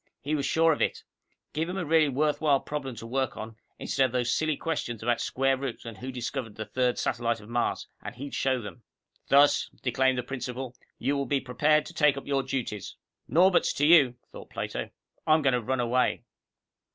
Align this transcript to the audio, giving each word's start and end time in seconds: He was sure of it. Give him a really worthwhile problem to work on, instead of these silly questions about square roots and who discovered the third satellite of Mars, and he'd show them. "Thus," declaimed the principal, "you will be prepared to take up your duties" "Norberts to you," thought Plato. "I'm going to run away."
He 0.19 0.33
was 0.33 0.47
sure 0.47 0.73
of 0.73 0.81
it. 0.81 1.03
Give 1.53 1.69
him 1.69 1.77
a 1.77 1.85
really 1.85 2.09
worthwhile 2.09 2.59
problem 2.61 2.95
to 2.95 3.05
work 3.05 3.37
on, 3.37 3.55
instead 3.77 4.07
of 4.07 4.13
these 4.13 4.33
silly 4.33 4.57
questions 4.57 5.03
about 5.03 5.21
square 5.21 5.55
roots 5.55 5.85
and 5.85 5.99
who 5.99 6.11
discovered 6.11 6.55
the 6.55 6.65
third 6.65 6.97
satellite 6.97 7.39
of 7.39 7.49
Mars, 7.49 7.85
and 8.01 8.15
he'd 8.15 8.33
show 8.33 8.59
them. 8.59 8.81
"Thus," 9.27 9.69
declaimed 9.83 10.17
the 10.17 10.23
principal, 10.23 10.75
"you 10.97 11.15
will 11.15 11.27
be 11.27 11.39
prepared 11.39 11.85
to 11.85 11.93
take 11.93 12.17
up 12.17 12.25
your 12.25 12.41
duties" 12.41 12.95
"Norberts 13.31 13.73
to 13.75 13.85
you," 13.85 14.15
thought 14.31 14.49
Plato. 14.49 14.89
"I'm 15.27 15.43
going 15.43 15.53
to 15.53 15.61
run 15.61 15.79
away." 15.79 16.23